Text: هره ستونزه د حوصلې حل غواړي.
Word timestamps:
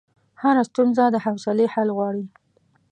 هره 0.41 0.63
ستونزه 0.69 1.03
د 1.11 1.15
حوصلې 1.25 1.65
حل 1.73 1.89
غواړي. 1.97 2.25